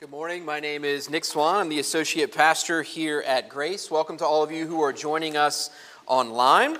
[0.00, 0.46] Good morning.
[0.46, 1.56] My name is Nick Swan.
[1.56, 3.90] I'm the associate pastor here at Grace.
[3.90, 5.68] Welcome to all of you who are joining us
[6.06, 6.78] online.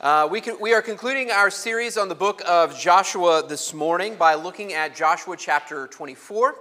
[0.00, 4.14] Uh, we, can, we are concluding our series on the book of Joshua this morning
[4.14, 6.54] by looking at Joshua chapter 24.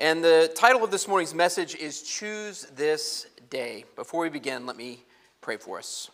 [0.00, 3.84] And the title of this morning's message is Choose This Day.
[3.94, 5.04] Before we begin, let me
[5.40, 6.10] pray for us.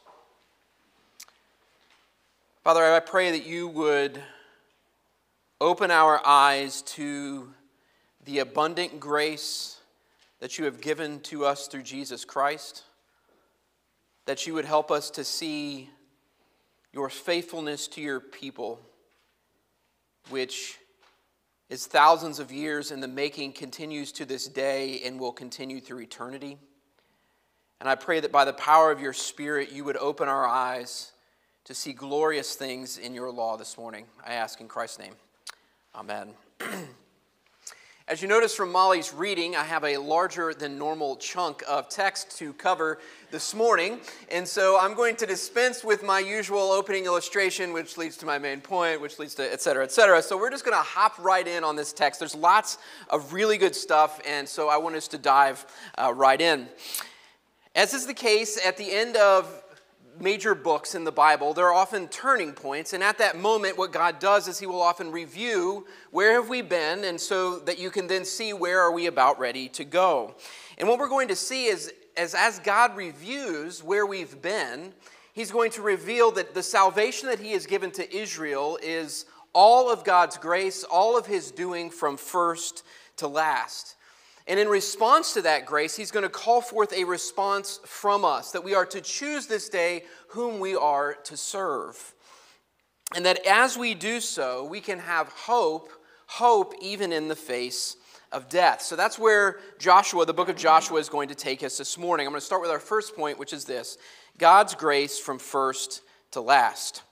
[2.65, 4.21] Father, I pray that you would
[5.59, 7.49] open our eyes to
[8.29, 9.79] the abundant grace
[10.41, 12.85] that you have given to us through Jesus Christ,
[14.27, 15.89] that you would help us to see
[16.93, 18.81] your faithfulness to your people,
[20.29, 20.77] which
[21.71, 26.00] is thousands of years in the making, continues to this day, and will continue through
[26.00, 26.58] eternity.
[27.81, 31.13] And I pray that by the power of your Spirit, you would open our eyes
[31.64, 34.05] to see glorious things in your law this morning.
[34.22, 35.14] I ask in Christ's name.
[35.95, 36.34] Amen.
[38.08, 42.39] As you notice from Molly's reading, I have a larger than normal chunk of text
[42.39, 44.00] to cover this morning.
[44.30, 48.38] And so I'm going to dispense with my usual opening illustration, which leads to my
[48.38, 50.22] main point, which leads to et cetera, et cetera.
[50.22, 52.18] So we're just going to hop right in on this text.
[52.18, 52.78] There's lots
[53.10, 55.66] of really good stuff, and so I want us to dive
[55.98, 56.66] uh, right in.
[57.74, 59.62] As is the case at the end of
[60.20, 62.92] major books in the Bible, there are often turning points.
[62.92, 66.62] And at that moment, what God does is He will often review where have we
[66.62, 70.34] been, and so that you can then see where are we about ready to go.
[70.78, 74.92] And what we're going to see is as, as God reviews where we've been,
[75.33, 79.91] He's going to reveal that the salvation that He has given to Israel is all
[79.91, 82.84] of God's grace, all of His doing from first
[83.19, 83.94] to last.
[84.48, 88.50] And in response to that grace, he's going to call forth a response from us
[88.52, 92.14] that we are to choose this day whom we are to serve.
[93.14, 95.90] And that as we do so, we can have hope,
[96.27, 97.96] hope even in the face
[98.32, 98.80] of death.
[98.80, 102.27] So that's where Joshua, the book of Joshua, is going to take us this morning.
[102.27, 103.98] I'm going to start with our first point, which is this
[104.38, 107.02] God's grace from first to last.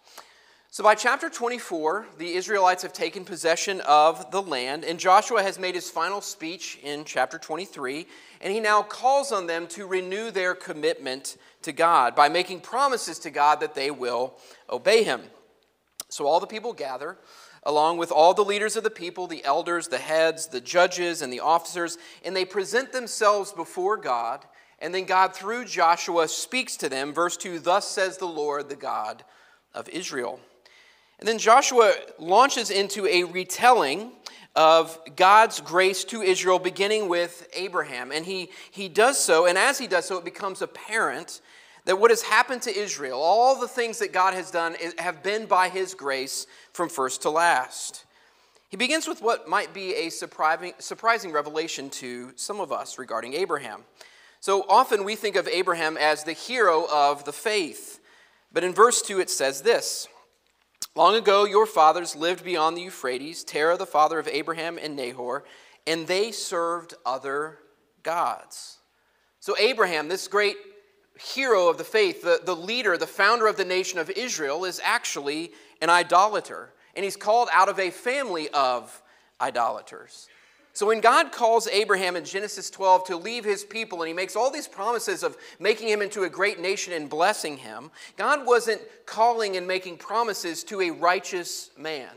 [0.76, 5.58] So, by chapter 24, the Israelites have taken possession of the land, and Joshua has
[5.58, 8.06] made his final speech in chapter 23,
[8.42, 13.18] and he now calls on them to renew their commitment to God by making promises
[13.20, 14.34] to God that they will
[14.68, 15.22] obey him.
[16.10, 17.16] So, all the people gather,
[17.62, 21.32] along with all the leaders of the people, the elders, the heads, the judges, and
[21.32, 24.44] the officers, and they present themselves before God,
[24.78, 27.14] and then God, through Joshua, speaks to them.
[27.14, 29.24] Verse 2 Thus says the Lord, the God
[29.72, 30.38] of Israel.
[31.18, 34.12] And then Joshua launches into a retelling
[34.54, 38.10] of God's grace to Israel, beginning with Abraham.
[38.12, 41.40] And he, he does so, and as he does so, it becomes apparent
[41.84, 45.46] that what has happened to Israel, all the things that God has done, have been
[45.46, 48.04] by his grace from first to last.
[48.68, 53.34] He begins with what might be a surprising, surprising revelation to some of us regarding
[53.34, 53.82] Abraham.
[54.40, 58.00] So often we think of Abraham as the hero of the faith.
[58.52, 60.08] But in verse 2, it says this
[60.96, 65.44] Long ago, your fathers lived beyond the Euphrates, Terah, the father of Abraham and Nahor,
[65.86, 67.58] and they served other
[68.02, 68.78] gods.
[69.38, 70.56] So, Abraham, this great
[71.20, 74.80] hero of the faith, the, the leader, the founder of the nation of Israel, is
[74.82, 75.52] actually
[75.82, 76.72] an idolater.
[76.94, 79.02] And he's called out of a family of
[79.38, 80.28] idolaters.
[80.76, 84.36] So when God calls Abraham in Genesis 12 to leave his people and he makes
[84.36, 88.82] all these promises of making him into a great nation and blessing him, God wasn't
[89.06, 92.10] calling and making promises to a righteous man.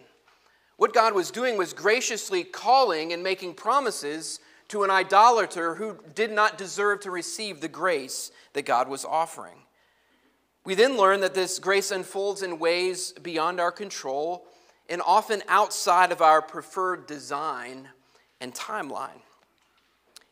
[0.75, 6.29] What God was doing was graciously calling and making promises to an idolater who did
[6.29, 9.59] not deserve to receive the grace that God was offering.
[10.65, 14.47] We then learn that this grace unfolds in ways beyond our control
[14.89, 17.87] and often outside of our preferred design
[18.39, 19.21] and timeline.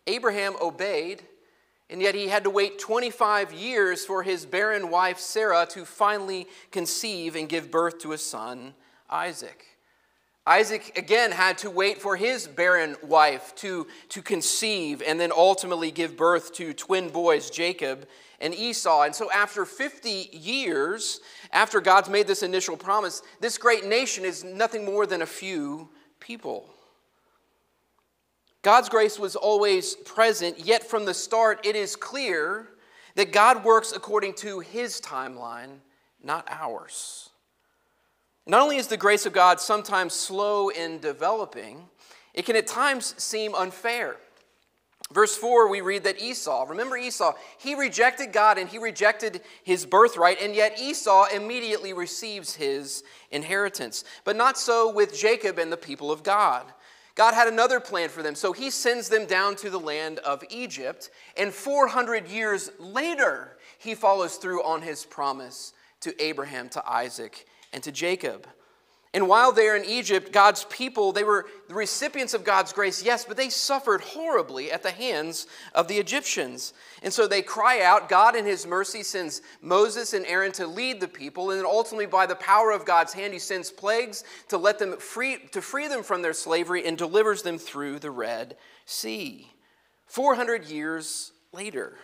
[0.06, 1.22] Abraham obeyed,
[1.90, 6.48] and yet he had to wait 25 years for his barren wife Sarah to finally
[6.72, 8.74] conceive and give birth to a son,
[9.10, 9.66] Isaac.
[10.46, 15.92] Isaac again had to wait for his barren wife to, to conceive and then ultimately
[15.92, 18.08] give birth to twin boys, Jacob
[18.40, 19.04] and Esau.
[19.04, 21.20] And so, after 50 years,
[21.52, 25.90] after God's made this initial promise, this great nation is nothing more than a few
[26.22, 26.70] people.
[28.68, 32.68] God's grace was always present, yet from the start, it is clear
[33.16, 35.78] that God works according to his timeline,
[36.22, 37.30] not ours.
[38.46, 41.88] Not only is the grace of God sometimes slow in developing,
[42.34, 44.18] it can at times seem unfair.
[45.14, 49.86] Verse 4, we read that Esau, remember Esau, he rejected God and he rejected his
[49.86, 54.04] birthright, and yet Esau immediately receives his inheritance.
[54.26, 56.66] But not so with Jacob and the people of God.
[57.18, 58.36] God had another plan for them.
[58.36, 61.10] So he sends them down to the land of Egypt.
[61.36, 67.82] And 400 years later, he follows through on his promise to Abraham, to Isaac, and
[67.82, 68.48] to Jacob.
[69.18, 73.26] And while they're in Egypt, God's people, they were the recipients of God's grace, yes,
[73.26, 76.72] but they suffered horribly at the hands of the Egyptians.
[77.02, 78.10] And so they cry out.
[78.10, 81.50] God, in His mercy, sends Moses and Aaron to lead the people.
[81.50, 84.96] And then ultimately, by the power of God's hand, He sends plagues to let them
[84.98, 88.56] free, to free them from their slavery and delivers them through the Red
[88.86, 89.52] Sea.
[90.06, 91.98] 400 years later.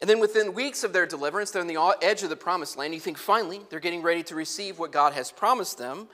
[0.00, 2.94] And then within weeks of their deliverance, they're on the edge of the promised land.
[2.94, 6.08] You think finally they're getting ready to receive what God has promised them.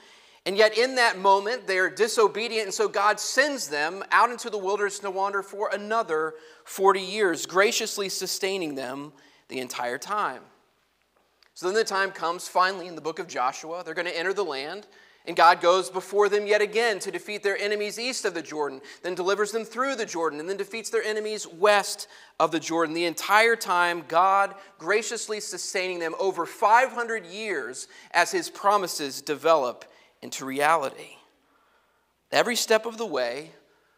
[0.46, 4.58] And yet, in that moment, they're disobedient, and so God sends them out into the
[4.58, 6.34] wilderness to wander for another
[6.64, 9.14] 40 years, graciously sustaining them
[9.48, 10.42] the entire time.
[11.54, 13.82] So then the time comes finally in the book of Joshua.
[13.84, 14.86] They're going to enter the land.
[15.26, 18.82] And God goes before them yet again to defeat their enemies east of the Jordan,
[19.02, 22.94] then delivers them through the Jordan, and then defeats their enemies west of the Jordan.
[22.94, 29.86] The entire time, God graciously sustaining them over 500 years as his promises develop
[30.20, 31.16] into reality.
[32.30, 33.52] Every step of the way,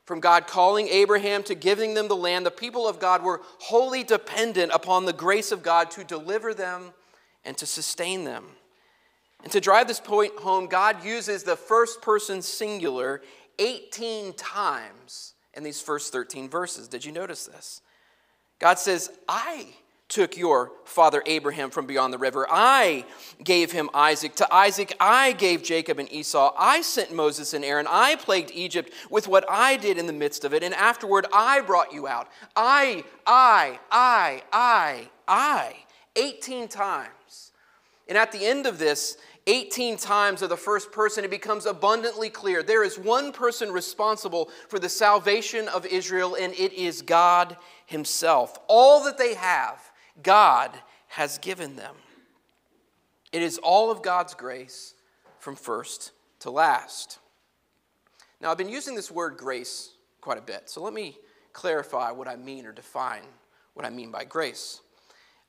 [0.05, 4.05] from God calling Abraham to giving them the land, the people of God were wholly
[4.05, 6.93] dependent upon the grace of God to deliver them
[7.45, 8.45] and to sustain them.
[9.43, 13.23] And to drive this point home, God uses the first person singular
[13.59, 16.89] 18 times in these first 13 verses.
[16.89, 17.81] Did you notice this?
[18.59, 19.69] God says, I
[20.09, 22.47] took your father Abraham from beyond the river.
[22.49, 23.05] I
[23.43, 24.37] gave him Isaac.
[24.37, 26.55] To Isaac, I gave Jacob and Esau.
[26.57, 27.87] I sent Moses and Aaron.
[27.91, 30.63] I plagued Egypt with what I did in the midst of it.
[30.63, 32.29] And afterward, I brought you out.
[32.55, 35.77] I, I, I, I, I.
[36.15, 37.53] 18 times.
[38.09, 42.29] And at the end of this, 18 times of the first person, it becomes abundantly
[42.31, 47.57] clear there is one person responsible for the salvation of Israel, and it is God
[47.87, 48.59] Himself.
[48.67, 49.81] All that they have,
[50.23, 50.73] God
[51.09, 51.95] has given them.
[53.33, 54.95] It is all of God's grace
[55.39, 57.19] from first to last.
[58.41, 61.17] Now, I've been using this word grace quite a bit, so let me
[61.53, 63.23] clarify what I mean or define
[63.75, 64.81] what I mean by grace.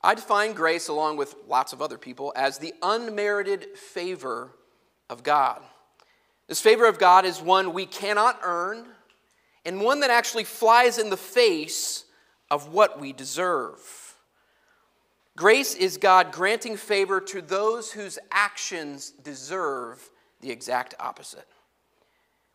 [0.02, 4.52] I define grace, along with lots of other people, as the unmerited favor
[5.10, 5.62] of God.
[6.48, 8.86] This favor of God is one we cannot earn
[9.66, 12.06] and one that actually flies in the face
[12.50, 13.80] of what we deserve.
[15.36, 20.10] Grace is God granting favor to those whose actions deserve
[20.42, 21.48] the exact opposite.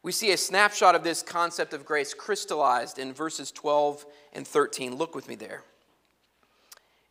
[0.02, 4.96] We see a snapshot of this concept of grace crystallized in verses 12 and 13.
[4.96, 5.62] Look with me there.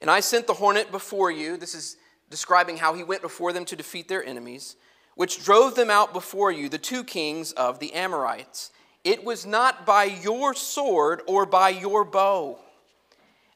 [0.01, 1.57] And I sent the hornet before you.
[1.57, 1.97] This is
[2.29, 4.75] describing how he went before them to defeat their enemies,
[5.15, 8.71] which drove them out before you, the two kings of the Amorites.
[9.03, 12.59] It was not by your sword or by your bow.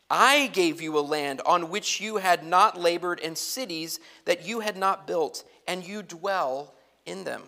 [0.10, 4.60] I gave you a land on which you had not labored, and cities that you
[4.60, 6.76] had not built, and you dwell
[7.06, 7.42] in them.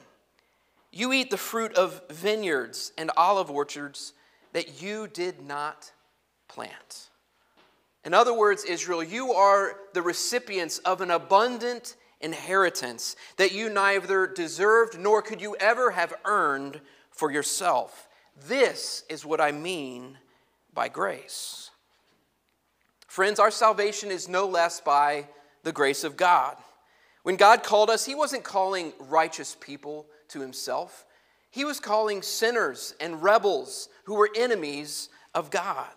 [0.91, 4.13] You eat the fruit of vineyards and olive orchards
[4.53, 5.91] that you did not
[6.47, 7.09] plant.
[8.07, 14.27] In other words, Israel, you are the recipients of an abundant inheritance that you neither
[14.27, 16.79] deserved nor could you ever have earned
[17.11, 18.07] for yourself.
[18.47, 20.17] This is what I mean
[20.73, 21.69] by grace.
[23.07, 25.27] Friends, our salvation is no less by
[25.63, 26.55] the grace of God.
[27.23, 31.05] When God called us, He wasn't calling righteous people to Himself,
[31.51, 35.91] He was calling sinners and rebels who were enemies of God.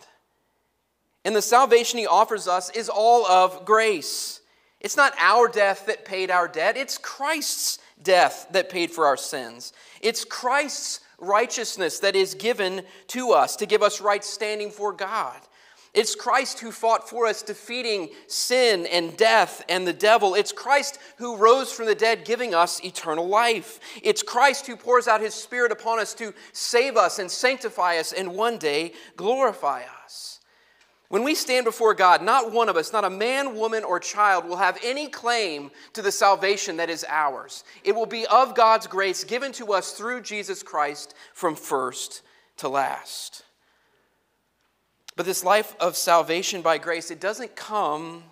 [1.25, 4.41] And the salvation he offers us is all of grace.
[4.81, 9.17] It's not our death that paid our debt, it's Christ's death that paid for our
[9.17, 9.73] sins.
[10.00, 15.39] It's Christ's righteousness that is given to us to give us right standing for God.
[15.93, 20.37] It's Christ who fought for us, defeating sin and death and the devil.
[20.37, 23.81] It's Christ who rose from the dead, giving us eternal life.
[24.03, 28.12] It's Christ who pours out his Spirit upon us to save us and sanctify us
[28.12, 30.39] and one day glorify us.
[31.11, 34.45] When we stand before God, not one of us, not a man, woman, or child,
[34.45, 37.64] will have any claim to the salvation that is ours.
[37.83, 42.23] It will be of God's grace given to us through Jesus Christ from first
[42.59, 43.43] to last.
[45.17, 48.23] But this life of salvation by grace, it doesn't come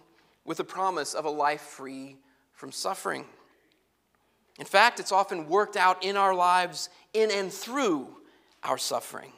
[0.44, 2.16] with a promise of a life free
[2.52, 3.24] from suffering.
[4.60, 8.06] In fact, it's often worked out in our lives in and through
[8.62, 9.32] our suffering.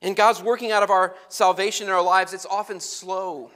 [0.00, 3.50] In God's working out of our salvation in our lives, it's often slow.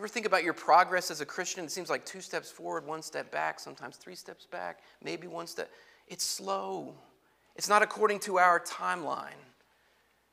[0.00, 1.64] You ever think about your progress as a Christian?
[1.64, 5.46] It seems like two steps forward, one step back, sometimes three steps back, maybe one
[5.46, 5.70] step.
[6.06, 6.94] It's slow.
[7.56, 9.34] It's not according to our timeline.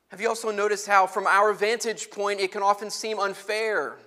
[0.09, 3.97] Have you also noticed how, from our vantage point, it can often seem unfair?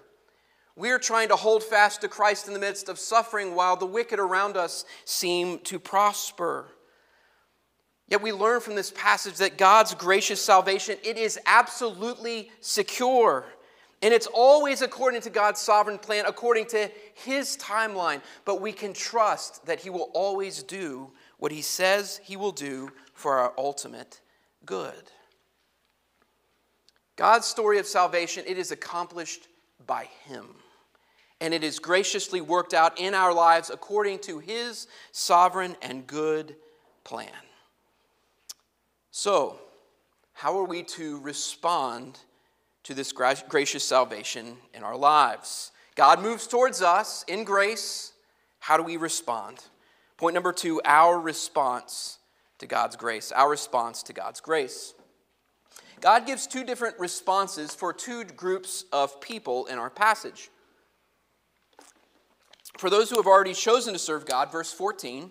[0.77, 3.85] We are trying to hold fast to Christ in the midst of suffering while the
[3.85, 6.69] wicked around us seem to prosper.
[8.11, 13.47] Yet we learn from this passage that God's gracious salvation, it is absolutely secure.
[14.03, 18.21] And it's always according to God's sovereign plan, according to his timeline.
[18.45, 22.91] But we can trust that he will always do what he says he will do
[23.15, 24.21] for our ultimate
[24.67, 25.11] good.
[27.15, 29.47] God's story of salvation, it is accomplished
[29.87, 30.47] by him.
[31.41, 36.57] And it is graciously worked out in our lives according to his sovereign and good
[37.05, 37.29] plan.
[39.23, 39.59] So,
[40.33, 42.19] how are we to respond
[42.85, 45.73] to this gracious salvation in our lives?
[45.95, 48.15] God moves towards us in grace.
[48.61, 49.63] How do we respond?
[50.17, 52.17] Point number two our response
[52.61, 53.31] to God's grace.
[53.31, 54.95] Our response to God's grace.
[56.01, 60.49] God gives two different responses for two groups of people in our passage.
[62.79, 65.31] For those who have already chosen to serve God, verse 14,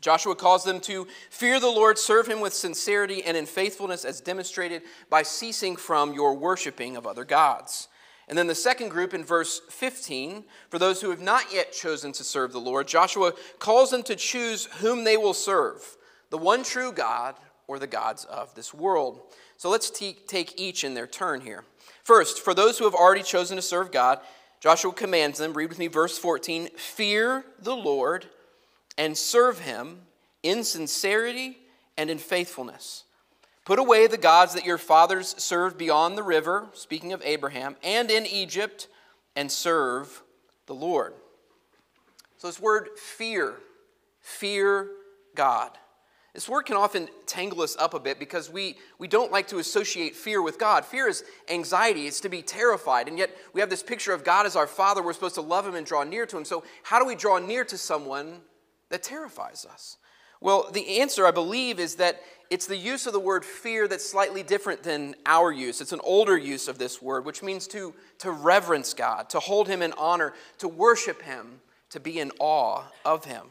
[0.00, 4.20] Joshua calls them to fear the Lord, serve him with sincerity and in faithfulness, as
[4.20, 7.88] demonstrated by ceasing from your worshiping of other gods.
[8.28, 12.12] And then the second group in verse 15, for those who have not yet chosen
[12.12, 15.96] to serve the Lord, Joshua calls them to choose whom they will serve
[16.30, 17.34] the one true God
[17.66, 19.20] or the gods of this world.
[19.56, 21.64] So let's t- take each in their turn here.
[22.04, 24.20] First, for those who have already chosen to serve God,
[24.60, 28.26] Joshua commands them, read with me verse 14 Fear the Lord
[29.00, 29.98] and serve him
[30.42, 31.56] in sincerity
[31.96, 33.04] and in faithfulness.
[33.64, 38.10] Put away the gods that your fathers served beyond the river, speaking of Abraham, and
[38.10, 38.88] in Egypt,
[39.34, 40.22] and serve
[40.66, 41.14] the Lord.
[42.36, 43.54] So, this word fear,
[44.20, 44.88] fear
[45.34, 45.70] God.
[46.34, 49.58] This word can often tangle us up a bit because we, we don't like to
[49.58, 50.84] associate fear with God.
[50.84, 53.08] Fear is anxiety, it's to be terrified.
[53.08, 55.02] And yet we have this picture of God as our Father.
[55.02, 56.44] We're supposed to love Him and draw near to Him.
[56.44, 58.42] So, how do we draw near to someone
[58.90, 59.96] that terrifies us?
[60.40, 64.08] Well, the answer, I believe, is that it's the use of the word fear that's
[64.08, 65.80] slightly different than our use.
[65.80, 69.68] It's an older use of this word, which means to, to reverence God, to hold
[69.68, 73.42] Him in honor, to worship Him, to be in awe of Him.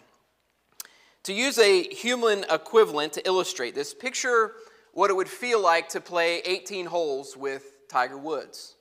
[1.23, 4.53] To use a human equivalent to illustrate this, picture
[4.93, 8.75] what it would feel like to play 18 holes with Tiger Woods.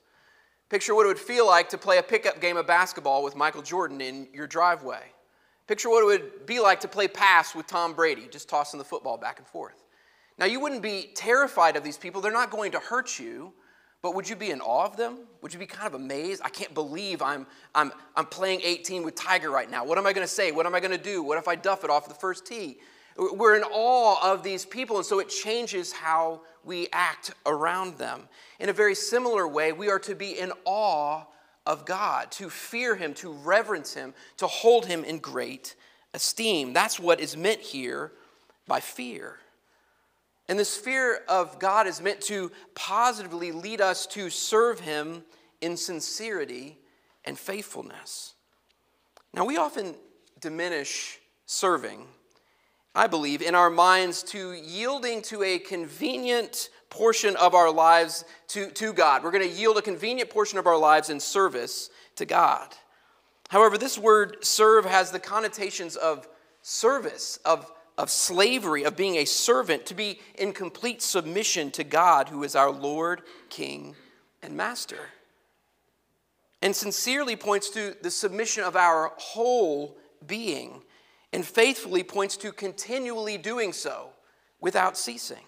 [0.69, 3.61] Picture what it would feel like to play a pickup game of basketball with Michael
[3.61, 5.01] Jordan in your driveway.
[5.69, 8.83] Picture what it would be like to play pass with Tom Brady, just tossing the
[8.83, 9.85] football back and forth.
[10.39, 13.53] Now, you wouldn't be terrified of these people, they're not going to hurt you,
[14.01, 15.19] but would you be in awe of them?
[15.43, 16.41] Would you be kind of amazed?
[16.43, 17.45] I can't believe I'm,
[17.75, 19.85] I'm, I'm playing 18 with Tiger right now.
[19.85, 20.51] What am I going to say?
[20.51, 21.21] What am I going to do?
[21.21, 22.79] What if I duff it off the first tee?
[23.15, 28.27] We're in awe of these people, and so it changes how we act around them.
[28.59, 31.25] In a very similar way, we are to be in awe
[31.69, 35.75] of God, to fear Him, to reverence Him, to hold Him in great
[36.15, 36.73] esteem.
[36.73, 38.11] That's what is meant here
[38.67, 39.37] by fear.
[40.49, 45.23] And this fear of God is meant to positively lead us to serve Him
[45.61, 46.79] in sincerity
[47.23, 48.33] and faithfulness.
[49.31, 49.93] Now, we often
[50.41, 52.07] diminish serving,
[52.95, 58.71] I believe, in our minds to yielding to a convenient portion of our lives to,
[58.71, 59.23] to God.
[59.23, 62.75] We're going to yield a convenient portion of our lives in service to God.
[63.49, 66.27] However, this word serve has the connotations of
[66.61, 72.29] service, of of slavery, of being a servant, to be in complete submission to God,
[72.29, 73.93] who is our Lord, King,
[74.41, 75.09] and Master.
[76.61, 80.81] And sincerely points to the submission of our whole being,
[81.33, 84.11] and faithfully points to continually doing so
[84.61, 85.43] without ceasing.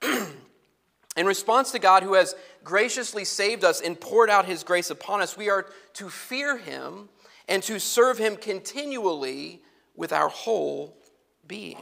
[1.16, 5.20] in response to God, who has graciously saved us and poured out his grace upon
[5.20, 7.08] us, we are to fear him
[7.48, 9.60] and to serve him continually
[9.94, 10.96] with our whole
[11.46, 11.76] being.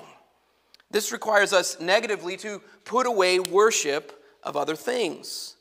[0.91, 5.55] This requires us negatively to put away worship of other things.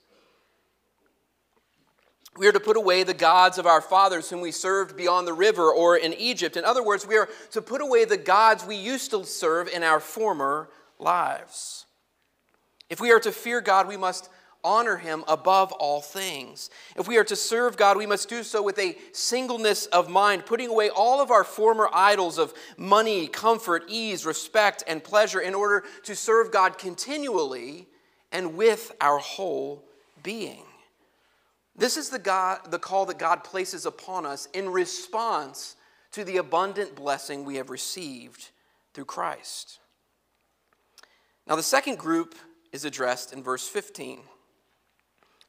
[2.38, 5.34] We are to put away the gods of our fathers whom we served beyond the
[5.34, 6.58] river or in Egypt.
[6.58, 9.84] In other words, we are to put away the gods we used to serve in
[9.84, 11.79] our former lives.
[12.90, 14.30] If we are to fear God, we must
[14.64, 16.70] honor him above all things.
[16.98, 20.46] If we are to serve God, we must do so with a singleness of mind,
[20.46, 25.56] putting away all of our former idols of money, comfort, ease, respect, and pleasure in
[25.56, 27.88] order to serve God continually
[28.32, 29.84] and with our whole
[30.24, 30.64] being.
[31.76, 35.78] This is the, God, the call that God places upon us in response
[36.12, 38.50] to the abundant blessing we have received
[38.94, 39.80] through Christ.
[41.48, 42.36] Now, the second group
[42.72, 44.20] is addressed in verse 15.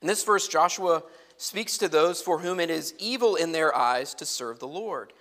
[0.02, 1.02] In this verse, Joshua
[1.36, 5.12] speaks to those for whom it is evil in their eyes to serve the Lord.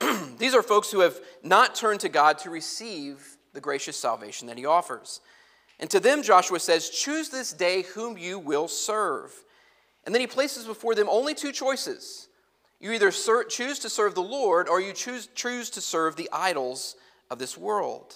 [0.38, 4.58] These are folks who have not turned to God to receive the gracious salvation that
[4.58, 5.20] he offers.
[5.78, 9.32] And to them, Joshua says, Choose this day whom you will serve.
[10.04, 12.28] And then he places before them only two choices.
[12.80, 16.28] You either ser- choose to serve the Lord or you choose, choose to serve the
[16.32, 16.96] idols
[17.30, 18.14] of this world.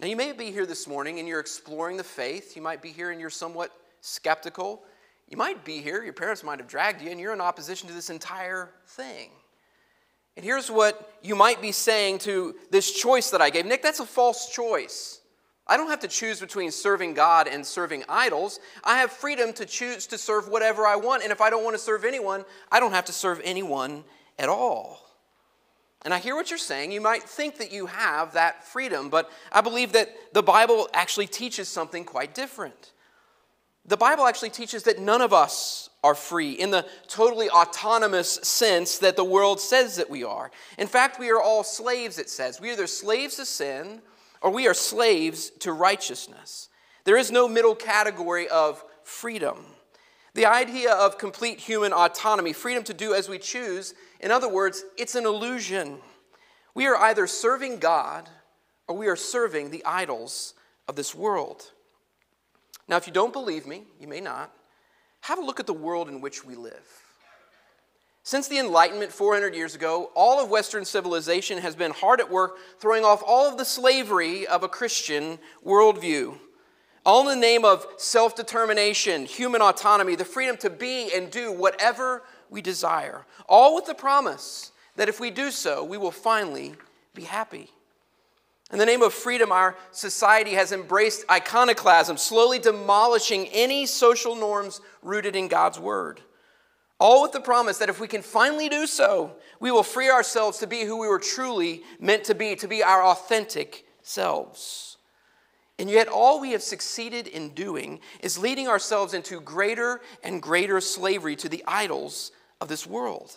[0.00, 2.56] Now, you may be here this morning and you're exploring the faith.
[2.56, 4.82] You might be here and you're somewhat skeptical.
[5.28, 7.94] You might be here, your parents might have dragged you, and you're in opposition to
[7.94, 9.28] this entire thing.
[10.36, 14.00] And here's what you might be saying to this choice that I gave Nick, that's
[14.00, 15.20] a false choice.
[15.66, 18.58] I don't have to choose between serving God and serving idols.
[18.82, 21.22] I have freedom to choose to serve whatever I want.
[21.22, 24.02] And if I don't want to serve anyone, I don't have to serve anyone
[24.38, 25.09] at all.
[26.04, 26.92] And I hear what you're saying.
[26.92, 31.26] You might think that you have that freedom, but I believe that the Bible actually
[31.26, 32.92] teaches something quite different.
[33.84, 38.98] The Bible actually teaches that none of us are free in the totally autonomous sense
[38.98, 40.50] that the world says that we are.
[40.78, 42.60] In fact, we are all slaves, it says.
[42.60, 44.00] We are either slaves to sin
[44.40, 46.68] or we are slaves to righteousness.
[47.04, 49.56] There is no middle category of freedom.
[50.40, 54.82] The idea of complete human autonomy, freedom to do as we choose, in other words,
[54.96, 55.98] it's an illusion.
[56.74, 58.26] We are either serving God
[58.88, 60.54] or we are serving the idols
[60.88, 61.72] of this world.
[62.88, 64.50] Now, if you don't believe me, you may not,
[65.20, 66.88] have a look at the world in which we live.
[68.22, 72.56] Since the Enlightenment 400 years ago, all of Western civilization has been hard at work
[72.78, 76.38] throwing off all of the slavery of a Christian worldview.
[77.04, 81.50] All in the name of self determination, human autonomy, the freedom to be and do
[81.50, 83.24] whatever we desire.
[83.48, 86.74] All with the promise that if we do so, we will finally
[87.14, 87.70] be happy.
[88.72, 94.80] In the name of freedom, our society has embraced iconoclasm, slowly demolishing any social norms
[95.02, 96.20] rooted in God's word.
[97.00, 100.58] All with the promise that if we can finally do so, we will free ourselves
[100.58, 104.89] to be who we were truly meant to be, to be our authentic selves.
[105.80, 110.78] And yet, all we have succeeded in doing is leading ourselves into greater and greater
[110.78, 113.34] slavery to the idols of this world.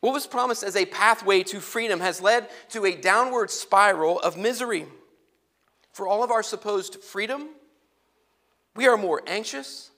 [0.00, 4.38] What was promised as a pathway to freedom has led to a downward spiral of
[4.38, 4.86] misery.
[5.92, 7.50] For all of our supposed freedom,
[8.74, 9.90] we are more anxious,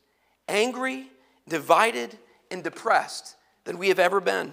[0.48, 1.08] angry,
[1.48, 2.18] divided,
[2.50, 4.52] and depressed than we have ever been.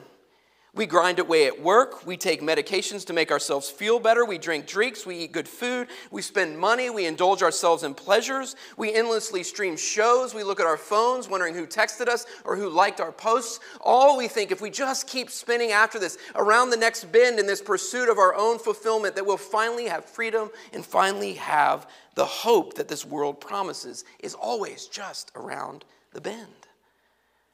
[0.76, 2.06] We grind away at work.
[2.06, 4.26] We take medications to make ourselves feel better.
[4.26, 5.06] We drink drinks.
[5.06, 5.88] We eat good food.
[6.12, 6.90] We spend money.
[6.90, 8.58] We indulge ourselves in pleasures.
[8.76, 10.34] We endlessly stream shows.
[10.34, 13.62] We look at our phones, wondering who texted us or who liked our posts.
[13.80, 17.48] All we think, if we just keep spinning after this, around the next bend in
[17.48, 22.26] this pursuit of our own fulfillment, that we'll finally have freedom and finally have the
[22.26, 26.68] hope that this world promises is always just around the bend.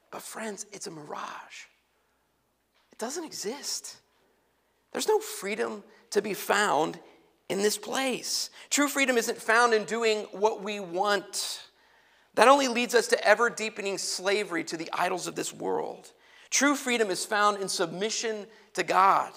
[0.09, 1.65] But, friends, it's a mirage.
[3.01, 3.97] Doesn't exist.
[4.91, 6.99] There's no freedom to be found
[7.49, 8.51] in this place.
[8.69, 11.63] True freedom isn't found in doing what we want.
[12.35, 16.11] That only leads us to ever deepening slavery to the idols of this world.
[16.51, 19.33] True freedom is found in submission to God.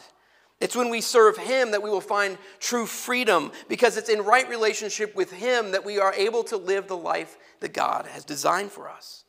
[0.60, 4.46] It's when we serve Him that we will find true freedom because it's in right
[4.46, 8.72] relationship with Him that we are able to live the life that God has designed
[8.72, 9.23] for us.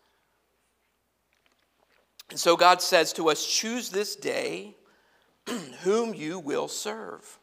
[2.30, 4.76] And so God says to us, Choose this day
[5.84, 7.40] whom you will serve.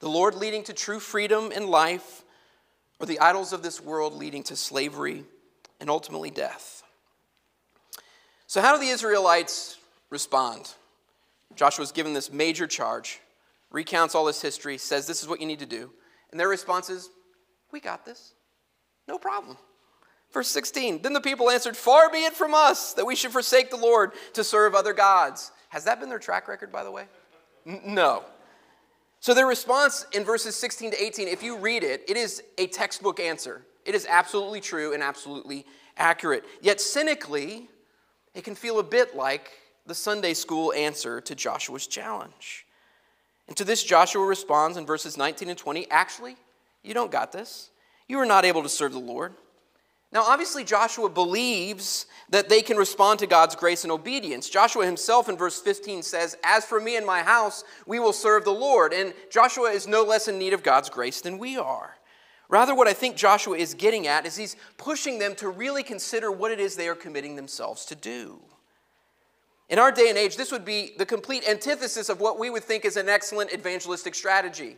[0.00, 2.24] The Lord leading to true freedom in life,
[2.98, 5.24] or the idols of this world leading to slavery
[5.80, 6.82] and ultimately death.
[8.46, 9.78] So, how do the Israelites
[10.10, 10.74] respond?
[11.54, 13.20] Joshua is given this major charge,
[13.70, 15.90] recounts all this history, says, This is what you need to do.
[16.30, 17.10] And their response is,
[17.72, 18.34] We got this.
[19.08, 19.56] No problem.
[20.32, 23.70] Verse 16 Then the people answered, Far be it from us that we should forsake
[23.70, 25.52] the Lord to serve other gods.
[25.68, 27.04] Has that been their track record, by the way?
[27.66, 28.24] N- no.
[29.20, 32.66] So their response in verses 16 to 18, if you read it, it is a
[32.66, 33.62] textbook answer.
[33.84, 35.66] It is absolutely true and absolutely
[35.96, 36.44] accurate.
[36.62, 37.68] Yet cynically,
[38.34, 39.50] it can feel a bit like
[39.86, 42.66] the Sunday school answer to Joshua's challenge.
[43.48, 46.36] And to this, Joshua responds in verses 19 and 20 Actually,
[46.82, 47.70] you don't got this.
[48.08, 49.34] You are not able to serve the Lord.
[50.12, 54.50] Now, obviously, Joshua believes that they can respond to God's grace and obedience.
[54.50, 58.44] Joshua himself in verse 15 says, As for me and my house, we will serve
[58.44, 58.92] the Lord.
[58.92, 61.96] And Joshua is no less in need of God's grace than we are.
[62.48, 66.32] Rather, what I think Joshua is getting at is he's pushing them to really consider
[66.32, 68.40] what it is they are committing themselves to do.
[69.68, 72.64] In our day and age, this would be the complete antithesis of what we would
[72.64, 74.76] think is an excellent evangelistic strategy.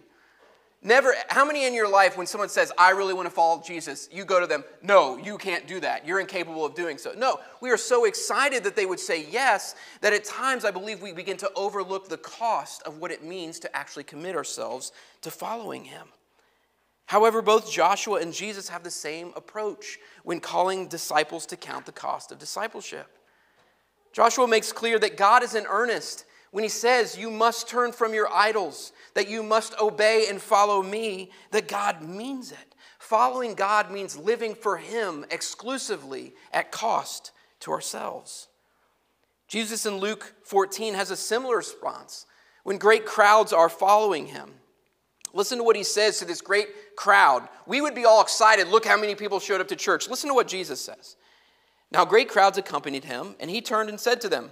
[0.84, 4.08] Never, how many in your life, when someone says, I really want to follow Jesus,
[4.10, 6.04] you go to them, No, you can't do that.
[6.04, 7.12] You're incapable of doing so.
[7.16, 11.00] No, we are so excited that they would say yes that at times I believe
[11.00, 14.90] we begin to overlook the cost of what it means to actually commit ourselves
[15.20, 16.08] to following Him.
[17.06, 21.92] However, both Joshua and Jesus have the same approach when calling disciples to count the
[21.92, 23.06] cost of discipleship.
[24.12, 28.14] Joshua makes clear that God is in earnest when he says, You must turn from
[28.14, 32.74] your idols, that you must obey and follow me, that God means it.
[33.00, 38.48] Following God means living for Him exclusively at cost to ourselves.
[39.48, 42.26] Jesus in Luke 14 has a similar response
[42.62, 44.50] when great crowds are following Him.
[45.34, 47.48] Listen to what He says to this great crowd.
[47.66, 48.68] We would be all excited.
[48.68, 50.08] Look how many people showed up to church.
[50.08, 51.16] Listen to what Jesus says.
[51.90, 54.50] Now, great crowds accompanied Him, and He turned and said to them,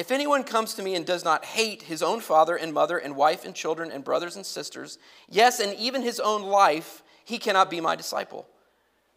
[0.00, 3.14] if anyone comes to me and does not hate his own father and mother and
[3.14, 7.68] wife and children and brothers and sisters, yes, and even his own life, he cannot
[7.68, 8.46] be my disciple.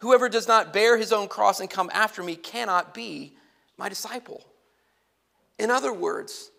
[0.00, 3.32] Whoever does not bear his own cross and come after me cannot be
[3.78, 4.44] my disciple.
[5.58, 6.50] In other words,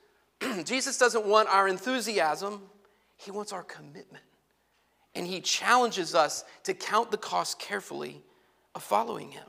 [0.63, 2.63] Jesus doesn't want our enthusiasm,
[3.17, 4.23] he wants our commitment.
[5.13, 8.23] And he challenges us to count the cost carefully
[8.73, 9.45] of following him.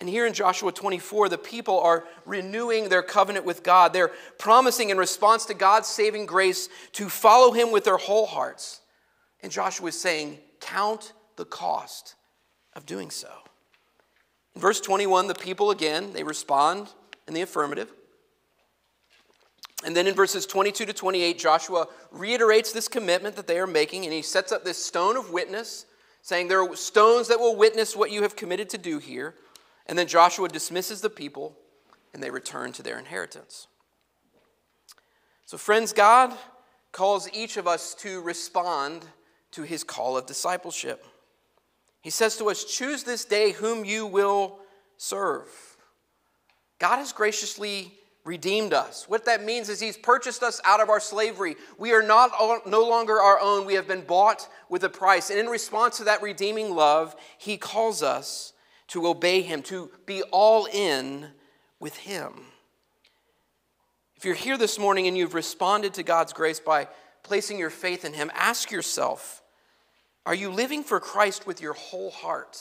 [0.00, 3.92] And here in Joshua 24, the people are renewing their covenant with God.
[3.92, 8.80] They're promising in response to God's saving grace to follow him with their whole hearts.
[9.42, 12.14] And Joshua is saying, Count the cost
[12.74, 13.30] of doing so.
[14.54, 16.88] In verse 21, the people again, they respond
[17.26, 17.92] in the affirmative.
[19.84, 24.04] And then in verses 22 to 28, Joshua reiterates this commitment that they are making,
[24.04, 25.86] and he sets up this stone of witness,
[26.22, 29.34] saying, There are stones that will witness what you have committed to do here.
[29.88, 31.56] And then Joshua dismisses the people
[32.12, 33.68] and they return to their inheritance.
[35.46, 36.36] So, friends, God
[36.92, 39.04] calls each of us to respond
[39.52, 41.04] to his call of discipleship.
[42.02, 44.58] He says to us, Choose this day whom you will
[44.96, 45.48] serve.
[46.78, 47.92] God has graciously
[48.24, 49.08] redeemed us.
[49.08, 51.56] What that means is He's purchased us out of our slavery.
[51.78, 52.30] We are not
[52.66, 53.66] no longer our own.
[53.66, 55.30] We have been bought with a price.
[55.30, 58.52] And in response to that redeeming love, He calls us
[58.88, 61.28] to obey Him, to be all in
[61.80, 62.32] with Him.
[64.16, 66.88] If you're here this morning and you've responded to God's grace by
[67.22, 69.42] placing your faith in Him, ask yourself
[70.26, 72.58] are you living for Christ with your whole heart?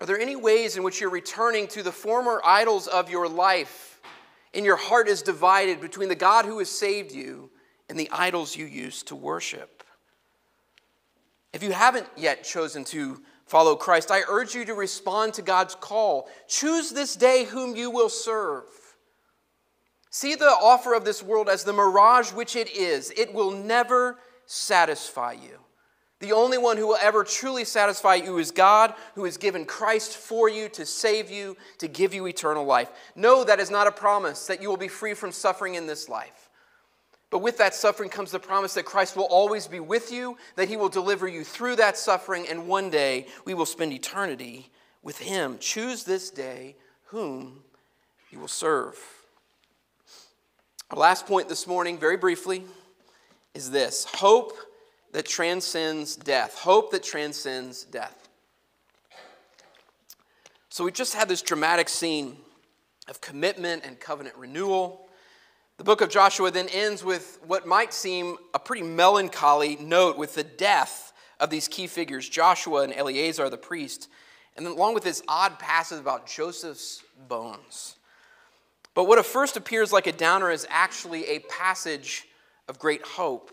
[0.00, 4.00] Are there any ways in which you're returning to the former idols of your life
[4.54, 7.50] and your heart is divided between the God who has saved you
[7.90, 9.84] and the idols you used to worship?
[11.52, 15.74] If you haven't yet chosen to follow Christ, I urge you to respond to God's
[15.74, 16.28] call.
[16.46, 18.64] Choose this day whom you will serve.
[20.10, 23.12] See the offer of this world as the mirage which it is.
[23.16, 25.58] It will never satisfy you.
[26.20, 30.16] The only one who will ever truly satisfy you is God, who has given Christ
[30.16, 32.90] for you to save you, to give you eternal life.
[33.16, 36.08] No, that is not a promise that you will be free from suffering in this
[36.08, 36.49] life.
[37.30, 40.68] But with that suffering comes the promise that Christ will always be with you, that
[40.68, 44.70] he will deliver you through that suffering, and one day we will spend eternity
[45.02, 45.56] with him.
[45.60, 47.62] Choose this day whom
[48.30, 48.98] you will serve.
[50.90, 52.64] Our last point this morning, very briefly,
[53.54, 54.56] is this hope
[55.12, 56.58] that transcends death.
[56.58, 58.28] Hope that transcends death.
[60.68, 62.36] So we just had this dramatic scene
[63.08, 65.08] of commitment and covenant renewal.
[65.80, 70.34] The book of Joshua then ends with what might seem a pretty melancholy note with
[70.34, 74.10] the death of these key figures, Joshua and Eleazar the priest,
[74.54, 77.96] and then along with this odd passage about Joseph's bones.
[78.92, 82.28] But what at first appears like a downer is actually a passage
[82.68, 83.50] of great hope.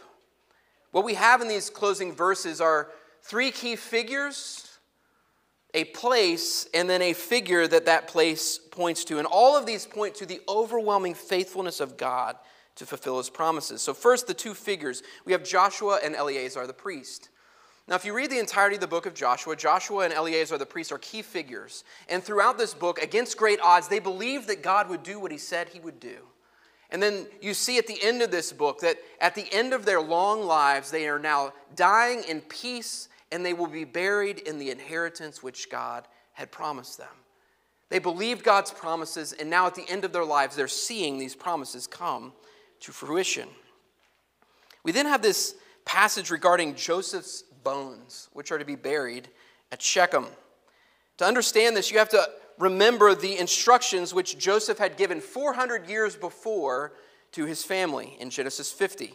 [0.91, 2.89] What we have in these closing verses are
[3.21, 4.66] three key figures
[5.73, 9.17] a place and then a figure that that place points to.
[9.17, 12.37] And all of these point to the overwhelming faithfulness of God
[12.75, 13.81] to fulfill his promises.
[13.81, 17.29] So, first, the two figures we have Joshua and Eleazar the priest.
[17.87, 20.65] Now, if you read the entirety of the book of Joshua, Joshua and Eleazar the
[20.65, 21.85] priest are key figures.
[22.09, 25.37] And throughout this book, against great odds, they believed that God would do what he
[25.37, 26.17] said he would do.
[26.89, 29.85] And then you see at the end of this book that at the end of
[29.85, 34.57] their long lives, they are now dying in peace and they will be buried in
[34.57, 37.07] the inheritance which God had promised them.
[37.89, 41.35] They believed God's promises, and now at the end of their lives, they're seeing these
[41.35, 42.33] promises come
[42.81, 43.47] to fruition.
[44.83, 49.29] We then have this passage regarding Joseph's bones, which are to be buried
[49.71, 50.27] at Shechem.
[51.17, 52.27] To understand this, you have to
[52.59, 56.93] remember the instructions which Joseph had given 400 years before
[57.31, 59.13] to his family in Genesis 50.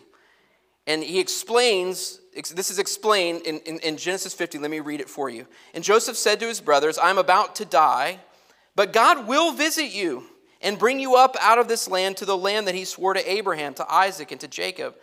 [0.86, 4.58] And he explains, this is explained in, in, in, Genesis 50.
[4.58, 5.46] Let me read it for you.
[5.74, 8.18] And Joseph said to his brothers, I'm about to die,
[8.74, 10.24] but God will visit you
[10.60, 13.30] and bring you up out of this land to the land that he swore to
[13.30, 14.94] Abraham, to Isaac, and to Jacob.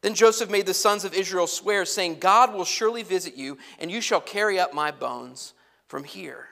[0.00, 3.90] Then Joseph made the sons of Israel swear, saying, God will surely visit you, and
[3.90, 5.54] you shall carry up my bones
[5.88, 6.46] from here.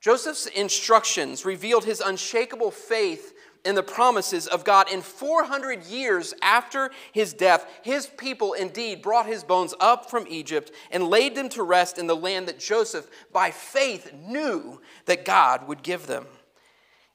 [0.00, 3.34] Joseph's instructions revealed his unshakable faith
[3.66, 4.90] in the promises of God.
[4.90, 10.70] In 400 years after his death, his people indeed brought his bones up from Egypt
[10.90, 15.68] and laid them to rest in the land that Joseph, by faith, knew that God
[15.68, 16.26] would give them.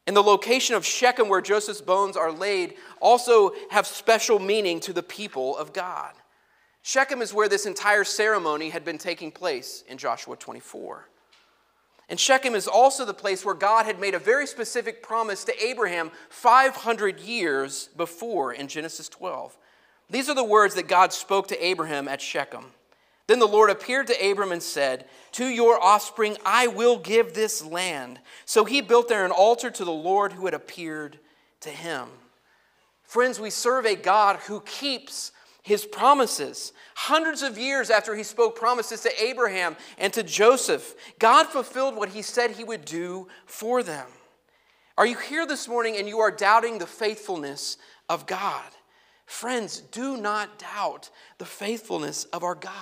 [0.07, 4.93] And the location of Shechem, where Joseph's bones are laid, also have special meaning to
[4.93, 6.13] the people of God.
[6.81, 11.07] Shechem is where this entire ceremony had been taking place in Joshua 24.
[12.11, 15.65] And Shechem is also the place where God had made a very specific promise to
[15.65, 19.57] Abraham 500 years before in Genesis 12.
[20.09, 22.65] These are the words that God spoke to Abraham at Shechem.
[23.27, 27.63] Then the Lord appeared to Abram and said, To your offspring I will give this
[27.63, 28.19] land.
[28.43, 31.17] So he built there an altar to the Lord who had appeared
[31.61, 32.09] to him.
[33.03, 36.73] Friends, we serve a God who keeps his promises.
[36.95, 42.09] Hundreds of years after he spoke promises to Abraham and to Joseph, God fulfilled what
[42.09, 44.07] he said he would do for them.
[44.97, 47.77] Are you here this morning and you are doubting the faithfulness
[48.09, 48.69] of God?
[49.25, 52.73] Friends, do not doubt the faithfulness of our God.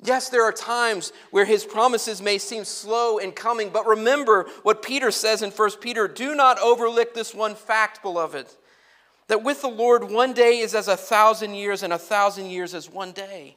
[0.00, 4.82] Yes, there are times where his promises may seem slow in coming, but remember what
[4.82, 8.46] Peter says in 1 Peter do not overlook this one fact, beloved
[9.28, 12.74] that with the Lord, one day is as a thousand years, and a thousand years
[12.74, 13.56] as one day.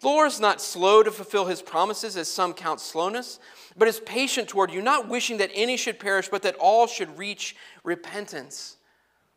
[0.00, 3.38] The Lord is not slow to fulfill his promises, as some count slowness,
[3.78, 7.16] but is patient toward you, not wishing that any should perish, but that all should
[7.18, 8.76] reach repentance.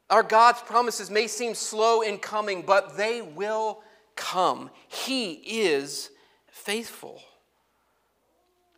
[0.09, 3.83] Our God's promises may seem slow in coming, but they will
[4.15, 4.69] come.
[4.87, 6.09] He is
[6.47, 7.21] faithful.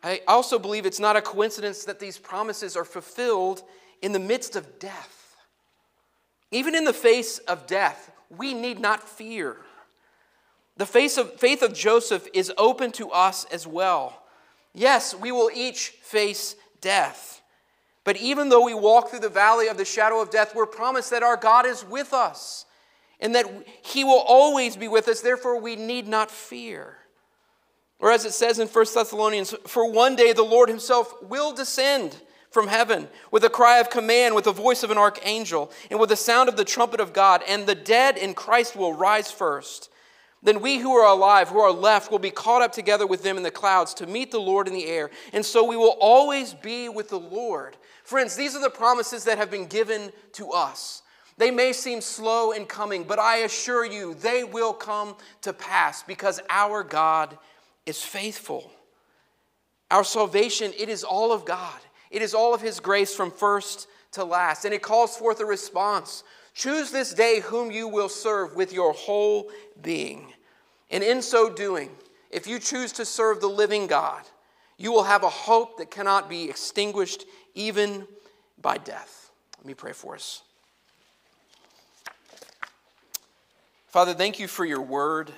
[0.04, 3.62] I also believe it's not a coincidence that these promises are fulfilled
[4.02, 5.21] in the midst of death.
[6.52, 9.56] Even in the face of death, we need not fear.
[10.76, 14.22] The faith of, faith of Joseph is open to us as well.
[14.74, 17.42] Yes, we will each face death.
[18.04, 21.10] But even though we walk through the valley of the shadow of death, we're promised
[21.10, 22.66] that our God is with us
[23.20, 23.46] and that
[23.82, 25.20] He will always be with us.
[25.20, 26.96] Therefore, we need not fear.
[27.98, 32.20] Or as it says in 1 Thessalonians, for one day the Lord Himself will descend
[32.52, 36.10] from heaven with a cry of command, with the voice of an archangel, and with
[36.10, 39.90] the sound of the trumpet of God, and the dead in Christ will rise first.
[40.42, 43.36] Then we who are alive, who are left, will be caught up together with them
[43.36, 45.10] in the clouds to meet the Lord in the air.
[45.32, 47.76] And so we will always be with the Lord.
[48.02, 51.02] Friends, these are the promises that have been given to us.
[51.38, 56.02] They may seem slow in coming, but I assure you they will come to pass
[56.02, 57.38] because our God
[57.86, 58.70] is faithful.
[59.90, 61.78] Our salvation, it is all of God.
[62.12, 65.46] It is all of His grace from first to last, and it calls forth a
[65.46, 66.22] response.
[66.54, 70.32] Choose this day whom you will serve with your whole being.
[70.90, 71.90] And in so doing,
[72.30, 74.22] if you choose to serve the living God,
[74.76, 78.06] you will have a hope that cannot be extinguished even
[78.60, 79.30] by death.
[79.58, 80.42] Let me pray for us.
[83.88, 85.30] Father, thank you for your word.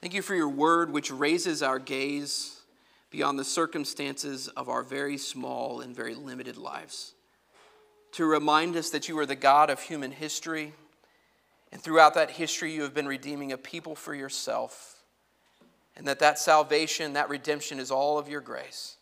[0.00, 2.53] Thank you for your word, which raises our gaze
[3.14, 7.14] beyond the circumstances of our very small and very limited lives.
[8.14, 10.72] To remind us that you are the God of human history,
[11.70, 15.04] and throughout that history, you have been redeeming a people for yourself,
[15.96, 18.96] and that that salvation, that redemption is all of your grace.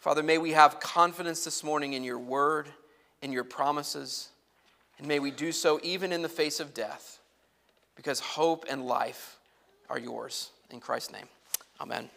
[0.00, 2.68] Father, may we have confidence this morning in your word,
[3.22, 4.30] in your promises,
[4.98, 7.20] and may we do so even in the face of death,
[7.94, 9.38] because hope and life
[9.88, 10.50] are yours.
[10.72, 11.28] In Christ's name,
[11.80, 12.10] amen.